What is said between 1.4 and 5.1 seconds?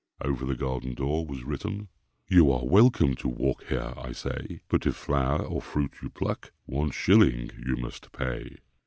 written "You are welcome to walk here I say, But if